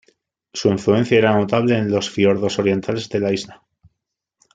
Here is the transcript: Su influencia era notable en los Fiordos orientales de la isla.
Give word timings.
Su 0.51 0.69
influencia 0.69 1.19
era 1.19 1.37
notable 1.37 1.77
en 1.77 1.91
los 1.91 2.09
Fiordos 2.09 2.57
orientales 2.57 3.07
de 3.09 3.19
la 3.19 3.31
isla. 3.31 3.63